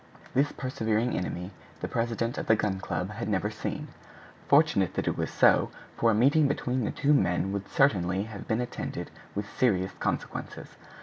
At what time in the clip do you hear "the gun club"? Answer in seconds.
2.47-3.11